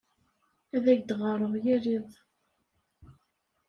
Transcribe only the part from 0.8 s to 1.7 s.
ak-d-ɣɣareɣ